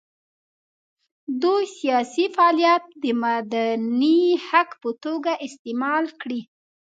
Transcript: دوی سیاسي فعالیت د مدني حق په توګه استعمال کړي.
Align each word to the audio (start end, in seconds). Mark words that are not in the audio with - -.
دوی 1.41 1.63
سیاسي 1.79 2.25
فعالیت 2.35 2.83
د 3.01 3.05
مدني 3.23 4.19
حق 4.47 4.69
په 4.81 4.89
توګه 5.03 5.31
استعمال 5.45 6.05
کړي. 6.21 6.41